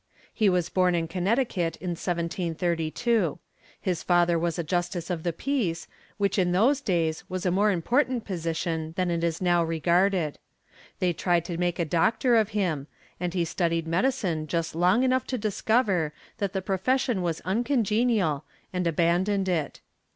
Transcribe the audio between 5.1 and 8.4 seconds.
of the peace, which in those days was a more important